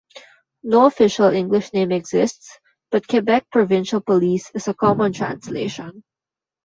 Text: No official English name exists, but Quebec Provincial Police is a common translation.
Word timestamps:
No 0.63 0.87
official 0.87 1.27
English 1.27 1.73
name 1.73 1.91
exists, 1.91 2.57
but 2.89 3.07
Quebec 3.07 3.45
Provincial 3.51 4.01
Police 4.01 4.49
is 4.55 4.67
a 4.67 4.73
common 4.73 5.13
translation. 5.13 6.01